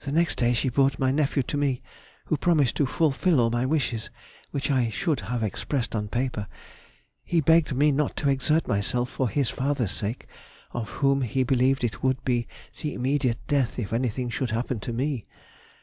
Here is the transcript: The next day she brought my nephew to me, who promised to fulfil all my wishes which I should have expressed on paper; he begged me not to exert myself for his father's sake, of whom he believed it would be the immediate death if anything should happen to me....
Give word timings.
The 0.00 0.10
next 0.10 0.38
day 0.38 0.54
she 0.54 0.70
brought 0.70 0.98
my 0.98 1.12
nephew 1.12 1.42
to 1.42 1.58
me, 1.58 1.82
who 2.24 2.38
promised 2.38 2.76
to 2.76 2.86
fulfil 2.86 3.38
all 3.40 3.50
my 3.50 3.66
wishes 3.66 4.08
which 4.52 4.70
I 4.70 4.88
should 4.88 5.20
have 5.20 5.42
expressed 5.42 5.94
on 5.94 6.08
paper; 6.08 6.46
he 7.22 7.42
begged 7.42 7.74
me 7.74 7.92
not 7.92 8.16
to 8.24 8.30
exert 8.30 8.66
myself 8.66 9.10
for 9.10 9.28
his 9.28 9.50
father's 9.50 9.92
sake, 9.92 10.26
of 10.72 10.88
whom 10.88 11.20
he 11.20 11.42
believed 11.44 11.84
it 11.84 12.02
would 12.02 12.24
be 12.24 12.48
the 12.80 12.94
immediate 12.94 13.46
death 13.48 13.78
if 13.78 13.92
anything 13.92 14.30
should 14.30 14.52
happen 14.52 14.80
to 14.80 14.94
me.... 14.94 15.26